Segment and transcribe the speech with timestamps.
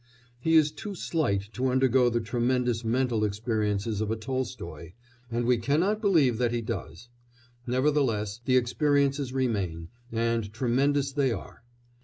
[0.39, 4.93] He is too slight to undergo the tremendous mental experiences of a Tolstoy,
[5.29, 7.09] and we cannot believe that he does;
[7.67, 11.61] nevertheless, the experiences remain, and tremendous they are.